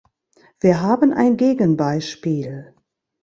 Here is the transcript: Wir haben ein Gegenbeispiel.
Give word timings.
Wir 0.59 0.81
haben 0.81 1.13
ein 1.13 1.37
Gegenbeispiel. 1.37 2.73